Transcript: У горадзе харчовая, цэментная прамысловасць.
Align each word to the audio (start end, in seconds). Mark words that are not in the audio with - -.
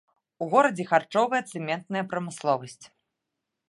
У 0.45 0.47
горадзе 0.53 0.85
харчовая, 0.93 1.41
цэментная 1.53 2.03
прамысловасць. 2.15 2.81